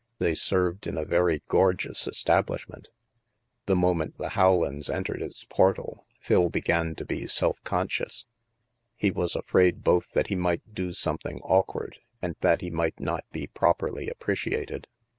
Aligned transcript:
They 0.17 0.33
served 0.33 0.87
in 0.87 0.97
a 0.97 1.05
very 1.05 1.43
gorgeous 1.47 2.07
establishment. 2.07 2.87
The 3.67 3.75
moment 3.75 4.17
the 4.17 4.29
Howlands 4.29 4.89
entered 4.89 5.21
its 5.21 5.43
portal, 5.43 6.07
Phil 6.19 6.49
began 6.49 6.95
to 6.95 7.05
be 7.05 7.27
self 7.27 7.61
conscious. 7.63 8.25
He 8.95 9.11
was 9.11 9.35
afraid 9.35 9.83
both 9.83 10.07
that 10.13 10.25
he 10.29 10.35
might 10.35 10.73
do 10.73 10.91
something 10.93 11.39
awkward, 11.41 11.99
and 12.19 12.35
that 12.39 12.61
he 12.61 12.71
might 12.71 12.99
not 12.99 13.25
be 13.31 13.45
properly 13.45 14.09
appreciated. 14.09 14.87